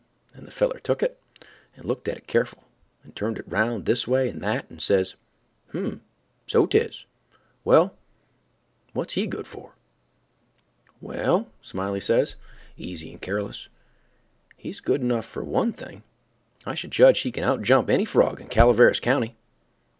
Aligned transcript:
And 0.33 0.47
the 0.47 0.51
feller 0.51 0.79
took 0.79 1.03
it, 1.03 1.21
and 1.75 1.85
looked 1.85 2.07
at 2.07 2.17
it 2.17 2.25
careful, 2.25 2.63
and 3.03 3.15
turned 3.15 3.37
it 3.37 3.47
round 3.47 3.85
this 3.85 4.07
way 4.07 4.29
and 4.29 4.41
that, 4.41 4.67
and 4.67 4.81
says, 4.81 5.13
"H'm—so 5.75 6.65
'tis. 6.65 7.05
Well, 7.63 7.95
what's 8.93 9.13
he 9.13 9.27
good 9.27 9.45
for?" 9.45 9.75
"Well," 11.01 11.51
Smiley 11.61 11.99
says, 11.99 12.35
easy 12.77 13.11
and 13.11 13.21
careless, 13.21 13.67
"he's 14.57 14.79
good 14.79 15.01
enough 15.01 15.25
for 15.25 15.43
one 15.43 15.71
thing, 15.71 16.01
I 16.65 16.73
should 16.73 16.89
judge—he 16.91 17.31
can 17.31 17.43
outjump 17.43 17.87
any 17.87 18.05
frog 18.05 18.41
in 18.41 18.47
Calaveras 18.47 18.99
county." 18.99 19.35